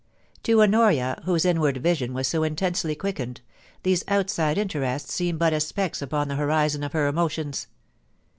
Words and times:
To 0.41 0.63
Honoria, 0.63 1.21
whose 1.25 1.45
inward 1.45 1.77
vision 1.77 2.15
was 2.15 2.27
so 2.27 2.41
intensely 2.41 2.95
quick 2.95 3.17
ened, 3.17 3.37
these 3.83 4.03
outside 4.07 4.57
interests 4.57 5.13
seemed 5.13 5.37
but 5.37 5.53
as 5.53 5.67
specks 5.67 6.01
upon 6.01 6.27
the 6.27 6.37
horizon 6.37 6.81
of 6.81 6.93
her 6.93 7.07
emotions. 7.07 7.67